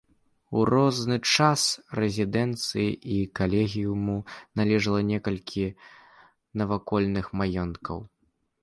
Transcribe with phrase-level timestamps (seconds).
[0.59, 1.65] У розны час
[1.99, 4.17] рэзідэнцыі і калегіуму
[4.63, 5.65] належала некалькі
[6.65, 7.97] навакольных маёнткаў.